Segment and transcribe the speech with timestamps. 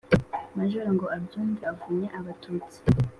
[0.57, 2.77] Majoro ngo abyumve avunya Abatutsi,